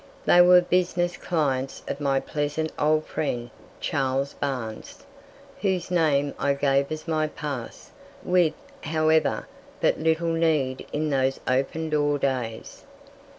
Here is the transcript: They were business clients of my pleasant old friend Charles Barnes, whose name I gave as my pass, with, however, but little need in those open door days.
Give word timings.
They 0.25 0.41
were 0.41 0.61
business 0.61 1.15
clients 1.15 1.83
of 1.87 2.01
my 2.01 2.19
pleasant 2.19 2.71
old 2.79 3.05
friend 3.05 3.51
Charles 3.79 4.33
Barnes, 4.33 5.05
whose 5.61 5.91
name 5.91 6.33
I 6.39 6.55
gave 6.55 6.91
as 6.91 7.07
my 7.07 7.27
pass, 7.27 7.91
with, 8.23 8.55
however, 8.81 9.45
but 9.79 9.99
little 9.99 10.29
need 10.33 10.87
in 10.91 11.11
those 11.11 11.39
open 11.47 11.91
door 11.91 12.17
days. 12.17 12.83